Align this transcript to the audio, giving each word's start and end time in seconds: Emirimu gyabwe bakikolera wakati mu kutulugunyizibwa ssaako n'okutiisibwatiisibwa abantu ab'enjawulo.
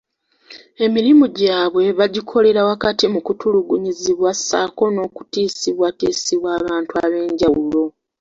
Emirimu 0.85 1.25
gyabwe 1.37 1.83
bakikolera 1.99 2.61
wakati 2.69 3.03
mu 3.13 3.19
kutulugunyizibwa 3.25 4.29
ssaako 4.37 4.83
n'okutiisibwatiisibwa 4.93 6.49
abantu 6.59 6.93
ab'enjawulo. 7.05 7.83